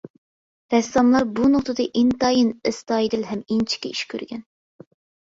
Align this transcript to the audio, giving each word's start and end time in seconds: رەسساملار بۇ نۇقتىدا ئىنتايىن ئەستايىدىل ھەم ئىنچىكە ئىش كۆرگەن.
رەسساملار 0.73 1.27
بۇ 1.39 1.49
نۇقتىدا 1.55 1.85
ئىنتايىن 2.01 2.49
ئەستايىدىل 2.71 3.27
ھەم 3.33 3.45
ئىنچىكە 3.57 3.93
ئىش 3.93 4.03
كۆرگەن. 4.15 4.43